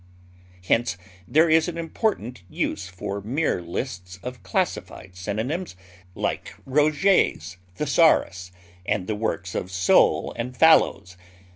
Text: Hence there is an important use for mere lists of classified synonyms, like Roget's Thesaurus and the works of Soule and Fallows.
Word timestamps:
Hence 0.65 0.97
there 1.27 1.47
is 1.47 1.67
an 1.67 1.77
important 1.77 2.41
use 2.49 2.87
for 2.87 3.21
mere 3.21 3.61
lists 3.61 4.17
of 4.23 4.41
classified 4.41 5.15
synonyms, 5.15 5.75
like 6.15 6.55
Roget's 6.65 7.57
Thesaurus 7.75 8.51
and 8.83 9.05
the 9.05 9.13
works 9.13 9.53
of 9.53 9.69
Soule 9.69 10.33
and 10.35 10.57
Fallows. 10.57 11.17